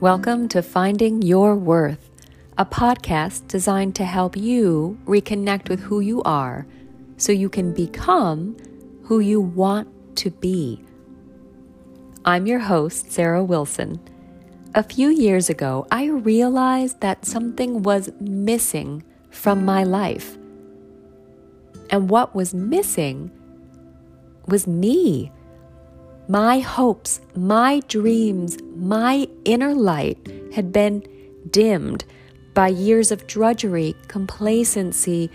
[0.00, 2.10] Welcome to Finding Your Worth,
[2.58, 6.66] a podcast designed to help you reconnect with who you are
[7.16, 8.58] so you can become
[9.04, 10.84] who you want to be.
[12.26, 13.98] I'm your host, Sarah Wilson.
[14.74, 20.36] A few years ago, I realized that something was missing from my life.
[21.88, 23.30] And what was missing
[24.46, 25.32] was me
[26.28, 30.18] my hopes, my dreams, my inner light
[30.54, 31.06] had been
[31.50, 32.04] dimmed
[32.54, 35.30] by years of drudgery, complacency,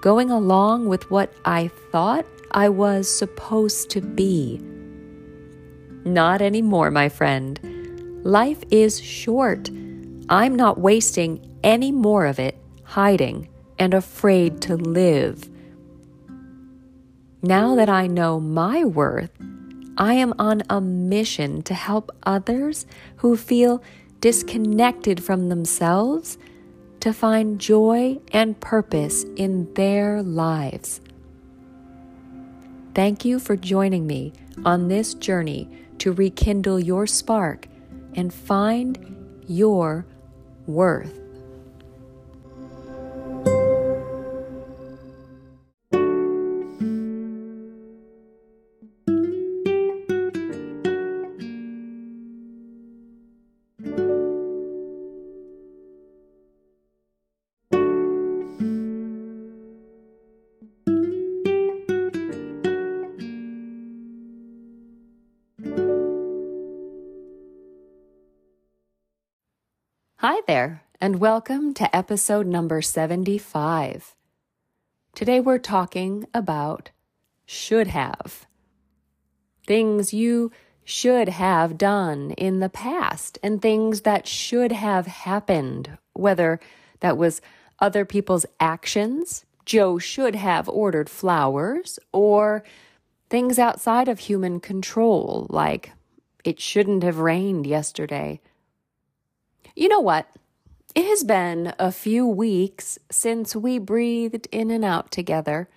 [0.00, 4.58] going along with what I thought I was supposed to be.
[6.04, 7.60] Not anymore, my friend.
[8.24, 9.70] Life is short.
[10.28, 13.48] I'm not wasting any more of it hiding
[13.78, 15.48] and afraid to live.
[17.42, 19.30] Now that I know my worth,
[19.96, 23.82] I am on a mission to help others who feel
[24.20, 26.38] disconnected from themselves
[27.00, 31.00] to find joy and purpose in their lives.
[32.94, 34.32] Thank you for joining me
[34.64, 37.68] on this journey to rekindle your spark
[38.14, 40.06] and find your
[40.66, 41.23] worth.
[70.26, 74.14] Hi there, and welcome to episode number 75.
[75.14, 76.92] Today we're talking about
[77.44, 78.46] should have.
[79.66, 80.50] Things you
[80.82, 86.58] should have done in the past and things that should have happened, whether
[87.00, 87.42] that was
[87.78, 92.64] other people's actions, Joe should have ordered flowers, or
[93.28, 95.92] things outside of human control, like
[96.44, 98.40] it shouldn't have rained yesterday
[99.74, 100.28] you know what?
[100.94, 105.68] It has been a few weeks since we breathed in and out together.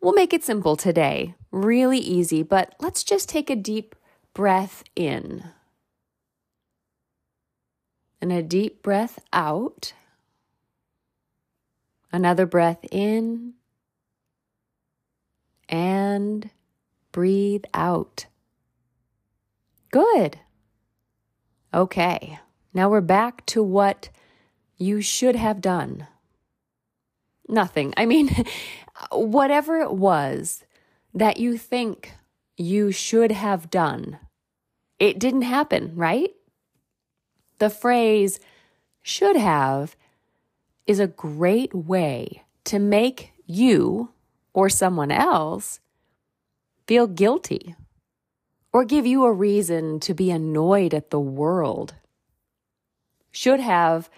[0.00, 3.94] We'll make it simple today, really easy, but let's just take a deep
[4.34, 5.44] breath in
[8.20, 9.92] and a deep breath out.
[12.12, 13.54] Another breath in
[15.68, 16.50] and
[17.10, 18.26] breathe out.
[19.90, 20.38] Good.
[21.74, 22.38] Okay,
[22.74, 24.10] now we're back to what
[24.76, 26.06] you should have done.
[27.48, 27.94] Nothing.
[27.96, 28.44] I mean,
[29.12, 30.64] whatever it was
[31.14, 32.12] that you think
[32.58, 34.18] you should have done,
[34.98, 36.30] it didn't happen, right?
[37.58, 38.38] The phrase
[39.02, 39.96] should have
[40.86, 44.10] is a great way to make you
[44.52, 45.80] or someone else
[46.86, 47.76] feel guilty
[48.72, 51.94] or give you a reason to be annoyed at the world.
[53.30, 54.10] Should have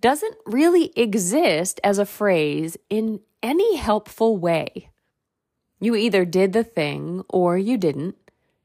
[0.00, 4.90] doesn't really exist as a phrase in any helpful way.
[5.80, 8.16] You either did the thing or you didn't.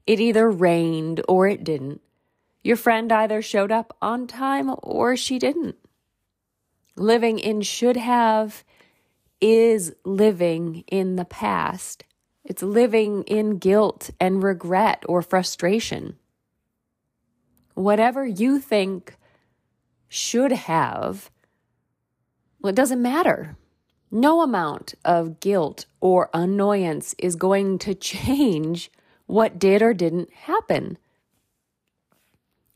[0.05, 2.01] It either rained or it didn't.
[2.63, 5.77] Your friend either showed up on time or she didn't.
[6.95, 8.63] Living in should have
[9.39, 12.03] is living in the past
[12.43, 16.17] it's living in guilt and regret or frustration.
[17.75, 19.15] Whatever you think
[20.09, 21.29] should have,
[22.59, 23.55] well, it doesn't matter.
[24.09, 28.91] No amount of guilt or annoyance is going to change
[29.27, 30.97] what did or didn't happen.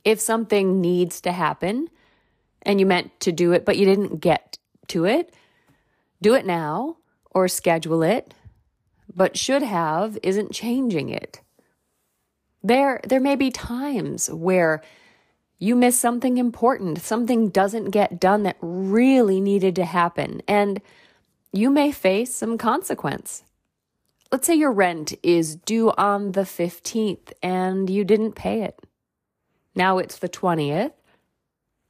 [0.06, 1.90] If something needs to happen
[2.62, 5.34] and you meant to do it, but you didn't get to it,
[6.22, 6.98] do it now
[7.32, 8.34] or schedule it
[9.16, 11.42] but should have isn't changing it.
[12.62, 14.82] There, there may be times where
[15.58, 20.82] you miss something important, something doesn't get done that really needed to happen, and
[21.54, 23.44] you may face some consequence.
[24.32, 28.78] Let's say your rent is due on the 15th and you didn't pay it.
[29.76, 30.92] Now it's the 20th.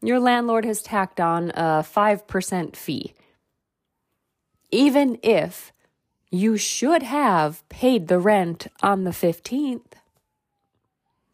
[0.02, 3.16] Your landlord has tacked on a 5% fee.
[4.70, 5.74] Even if
[6.32, 9.94] you should have paid the rent on the 15th.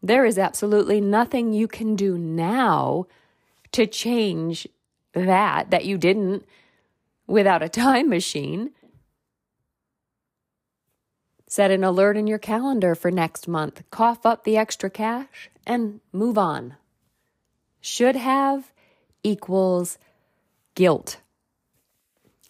[0.02, 3.06] There is absolutely nothing you can do now
[3.72, 4.66] to change
[5.12, 6.44] that, that you didn't
[7.26, 8.70] without a time machine.
[11.46, 16.00] Set an alert in your calendar for next month, cough up the extra cash, and
[16.12, 16.76] move on.
[17.80, 18.72] Should have
[19.22, 19.98] equals
[20.74, 21.18] guilt.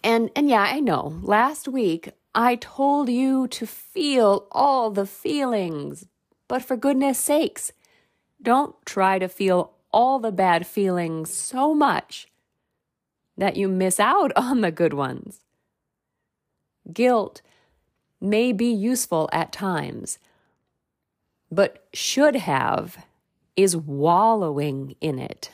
[0.05, 1.19] And and yeah, I know.
[1.23, 6.07] Last week I told you to feel all the feelings,
[6.49, 7.73] but for goodness sakes,
[8.41, 12.29] don't try to feel all the bad feelings so much
[13.37, 15.41] that you miss out on the good ones.
[16.93, 17.43] Guilt
[18.21, 20.19] may be useful at times,
[21.51, 23.05] but should have
[23.57, 25.51] is wallowing in it.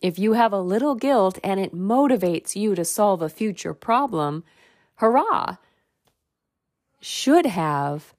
[0.00, 4.44] If you have a little guilt and it motivates you to solve a future problem,
[4.96, 5.56] hurrah!
[7.00, 8.14] Should have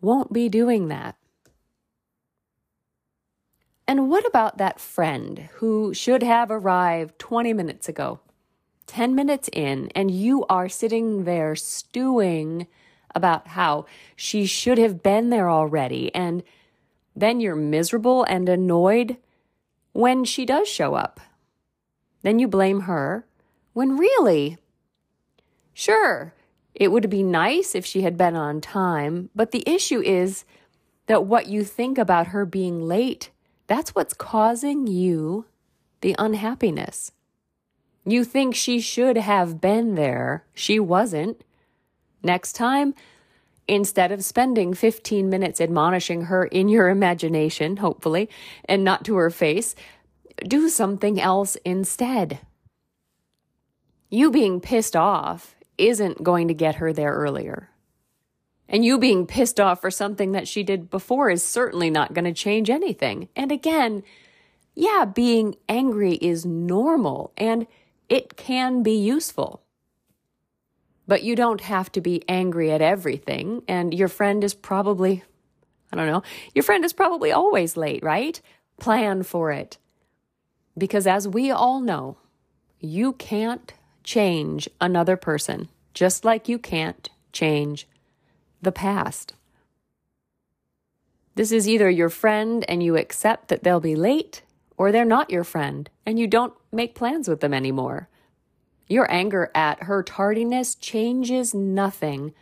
[0.00, 1.16] won't be doing that.
[3.86, 8.20] And what about that friend who should have arrived 20 minutes ago?
[8.86, 12.66] 10 minutes in, and you are sitting there stewing
[13.14, 16.42] about how she should have been there already, and
[17.16, 19.16] then you're miserable and annoyed
[19.92, 21.20] when she does show up.
[22.22, 23.26] Then you blame her,
[23.72, 24.58] when really,
[25.78, 26.34] sure,
[26.74, 30.44] it would be nice if she had been on time, but the issue is
[31.06, 33.30] that what you think about her being late
[33.68, 35.44] that's what's causing you
[36.00, 37.12] the unhappiness.
[38.04, 40.44] You think she should have been there.
[40.54, 41.44] She wasn't.
[42.22, 42.94] Next time,
[43.68, 48.30] instead of spending 15 minutes admonishing her in your imagination, hopefully,
[48.64, 49.74] and not to her face,
[50.46, 52.40] do something else instead.
[54.08, 57.70] You being pissed off isn't going to get her there earlier.
[58.68, 62.26] And you being pissed off for something that she did before is certainly not going
[62.26, 63.28] to change anything.
[63.34, 64.02] And again,
[64.74, 67.66] yeah, being angry is normal and
[68.08, 69.62] it can be useful.
[71.06, 73.62] But you don't have to be angry at everything.
[73.66, 75.24] And your friend is probably,
[75.90, 76.22] I don't know,
[76.54, 78.40] your friend is probably always late, right?
[78.78, 79.78] Plan for it.
[80.76, 82.18] Because as we all know,
[82.78, 83.72] you can't
[84.08, 87.86] change another person, just like you can't change
[88.62, 89.34] the past.
[91.34, 94.40] This is either your friend and you accept that they'll be late,
[94.78, 98.08] or they're not your friend and you don't make plans with them anymore.
[98.86, 102.32] Your anger at her tardiness changes nothing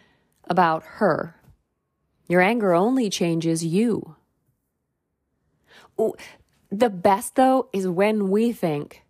[0.44, 1.34] about her.
[2.28, 4.14] Your anger only changes you.
[6.00, 6.14] Ooh,
[6.70, 9.02] the best, though, is when we think,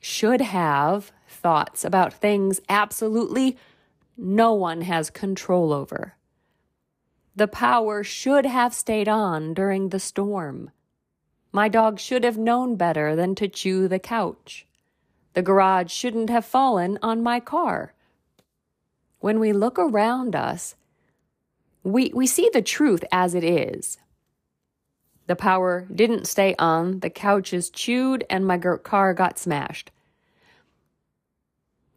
[0.00, 1.12] should have
[1.42, 3.56] thoughts about things absolutely
[4.16, 6.14] no one has control over.
[7.34, 10.70] The power should have stayed on during the storm.
[11.50, 14.66] My dog should have known better than to chew the couch.
[15.34, 17.94] The garage shouldn't have fallen on my car.
[19.20, 20.74] When we look around us,
[21.82, 23.98] we, we see the truth as it is.
[25.26, 29.90] The power didn't stay on, the couch is chewed, and my car got smashed.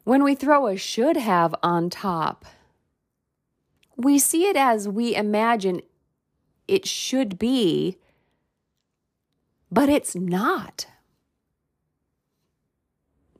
[0.06, 2.46] When we throw a should have on top,
[3.98, 5.82] we see it as we imagine
[6.68, 7.98] it should be,
[9.72, 10.86] but it's not.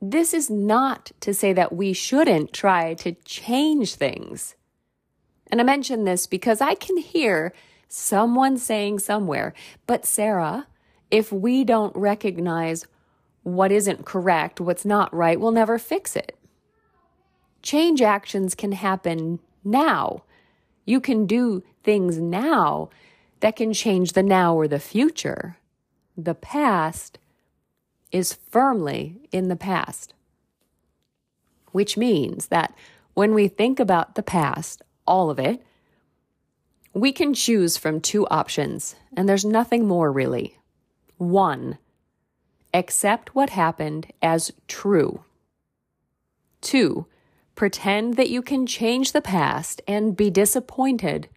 [0.02, 4.56] This is not to say that we shouldn't try to change things.
[5.46, 7.52] And I mention this because I can hear
[7.86, 9.54] someone saying somewhere,
[9.86, 10.66] but Sarah,
[11.12, 12.86] if we don't recognize
[13.44, 16.36] what isn't correct, what's not right, we'll never fix it.
[17.66, 20.22] Change actions can happen now.
[20.84, 22.90] You can do things now
[23.40, 25.56] that can change the now or the future.
[26.16, 27.18] The past
[28.12, 30.14] is firmly in the past.
[31.72, 32.72] Which means that
[33.14, 35.60] when we think about the past, all of it,
[36.92, 40.56] we can choose from two options, and there's nothing more really.
[41.16, 41.78] One,
[42.72, 45.24] accept what happened as true.
[46.60, 47.08] Two,
[47.56, 51.28] Pretend that you can change the past and be disappointed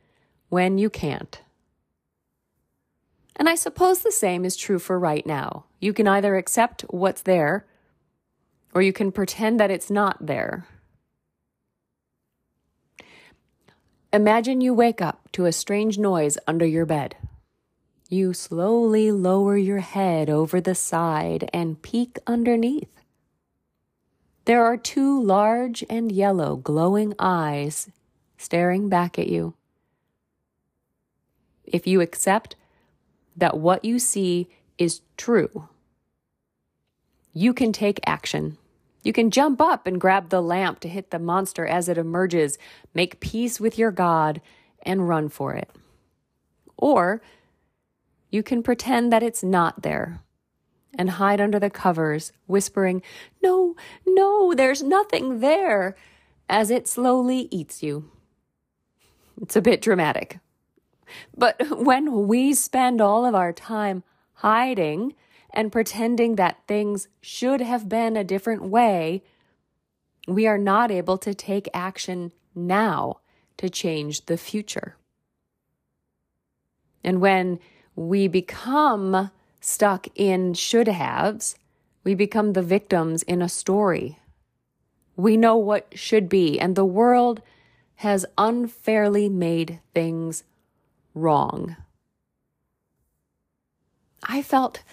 [0.49, 1.41] when you can't.
[3.37, 5.65] And I suppose the same is true for right now.
[5.79, 7.65] You can either accept what's there
[8.73, 10.67] or you can pretend that it's not there.
[14.11, 17.15] Imagine you wake up to a strange noise under your bed.
[18.09, 22.98] You slowly lower your head over the side and peek underneath.
[24.49, 27.91] There are two large and yellow glowing eyes
[28.35, 29.53] staring back at you.
[31.65, 32.55] If you accept
[33.37, 35.69] that what you see is true,
[37.31, 38.57] you can take action.
[39.03, 42.57] You can jump up and grab the lamp to hit the monster as it emerges,
[42.95, 44.41] make peace with your God,
[44.81, 45.69] and run for it.
[46.75, 47.21] Or
[48.31, 50.23] you can pretend that it's not there
[50.97, 53.01] and hide under the covers, whispering,
[53.41, 55.95] No, no, there's nothing there,
[56.49, 58.09] as it slowly eats you.
[59.41, 60.39] It's a bit dramatic.
[61.37, 64.03] But when we spend all of our time
[64.33, 65.15] hiding
[65.51, 69.23] and pretending that things should have been a different way,
[70.27, 73.19] we are not able to take action now
[73.57, 74.95] to change the future.
[77.03, 77.59] And when
[77.95, 81.57] we become stuck in should haves,
[82.03, 84.19] we become the victims in a story.
[85.15, 87.41] We know what should be, and the world
[87.95, 90.43] has unfairly made things
[91.13, 91.75] wrong.
[94.23, 94.83] I felt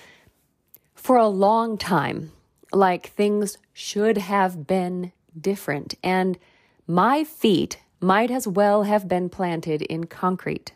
[0.94, 2.32] for a long time
[2.72, 6.38] like things should have been different, and
[6.86, 10.72] my feet might as well have been planted in concrete.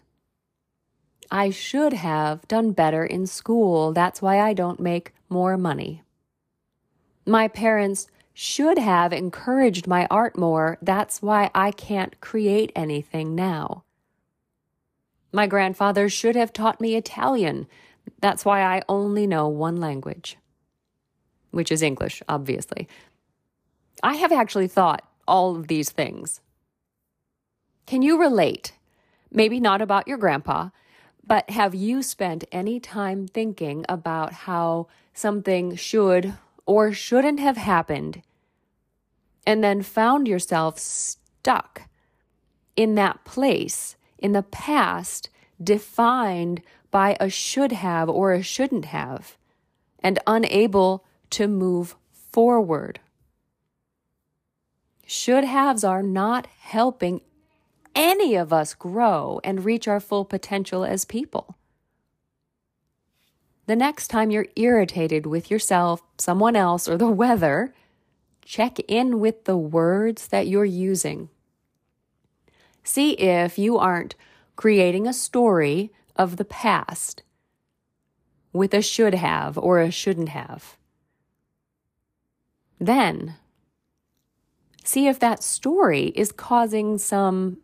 [1.30, 3.92] I should have done better in school.
[3.92, 6.02] That's why I don't make more money.
[7.24, 10.78] My parents should have encouraged my art more.
[10.82, 13.84] That's why I can't create anything now.
[15.32, 17.68] My grandfather should have taught me Italian.
[18.20, 20.36] That's why I only know one language,
[21.52, 22.88] which is English, obviously.
[24.02, 26.40] I have actually thought all of these things.
[27.86, 28.72] Can you relate?
[29.30, 30.70] Maybe not about your grandpa,
[31.30, 36.34] but have you spent any time thinking about how something should
[36.66, 38.20] or shouldn't have happened
[39.46, 41.82] and then found yourself stuck
[42.74, 45.30] in that place in the past
[45.62, 49.36] defined by a should have or a shouldn't have
[50.00, 52.98] and unable to move forward?
[55.06, 57.20] Should haves are not helping
[57.94, 61.56] any of us grow and reach our full potential as people.
[63.66, 67.72] The next time you're irritated with yourself, someone else, or the weather,
[68.44, 71.28] check in with the words that you're using.
[72.82, 74.16] See if you aren't
[74.56, 77.22] creating a story of the past
[78.52, 80.76] with a should have or a shouldn't have.
[82.78, 83.36] Then,
[84.82, 87.58] see if that story is causing some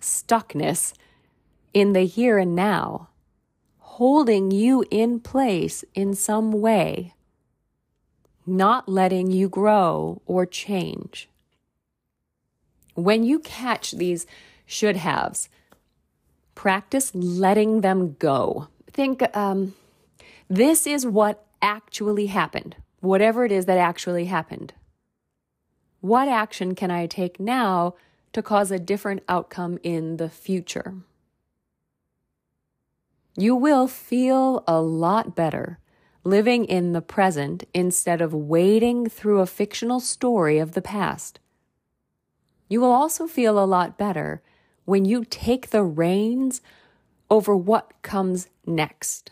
[0.00, 0.92] stuckness
[1.74, 3.08] in the here and now,
[3.78, 7.14] holding you in place in some way,
[8.46, 11.28] not letting you grow or change.
[12.94, 14.26] When you catch these
[14.66, 15.48] should haves,
[16.54, 18.68] practice letting them go.
[18.92, 19.74] Think, um,
[20.48, 24.72] this is what actually happened, whatever it is that actually happened.
[26.00, 27.94] What action can I take now
[28.32, 30.94] to cause a different outcome in the future.
[33.36, 35.78] You will feel a lot better
[36.24, 41.38] living in the present instead of wading through a fictional story of the past.
[42.68, 44.42] You will also feel a lot better
[44.84, 46.60] when you take the reins
[47.30, 49.30] over what comes next.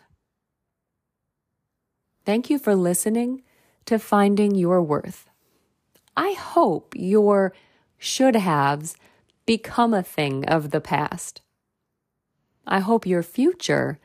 [2.25, 3.43] Thank you for listening
[3.85, 5.29] to Finding Your Worth.
[6.17, 7.53] I hope your
[7.99, 8.97] should haves
[9.47, 11.41] become a thing of the past.
[12.67, 13.99] I hope your future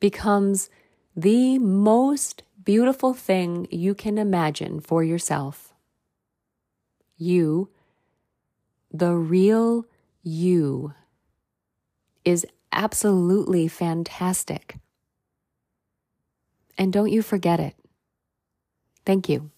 [0.00, 0.68] becomes
[1.14, 5.72] the most beautiful thing you can imagine for yourself.
[7.16, 7.70] You,
[8.92, 9.86] the real
[10.22, 10.94] you,
[12.24, 14.76] is absolutely fantastic.
[16.76, 17.74] And don't you forget it.
[19.06, 19.50] Thank you.